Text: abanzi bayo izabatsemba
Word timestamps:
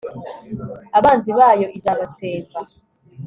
abanzi 0.97 1.31
bayo 1.39 1.65
izabatsemba 1.77 2.59